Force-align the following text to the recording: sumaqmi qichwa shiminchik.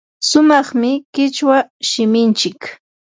sumaqmi 0.29 0.91
qichwa 1.13 1.57
shiminchik. 1.89 2.61